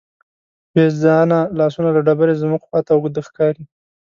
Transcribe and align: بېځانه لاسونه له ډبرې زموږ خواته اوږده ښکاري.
بېځانه 0.73 1.39
لاسونه 1.57 1.89
له 1.95 2.01
ډبرې 2.07 2.33
زموږ 2.41 2.61
خواته 2.67 2.91
اوږده 2.93 3.21
ښکاري. 3.27 3.63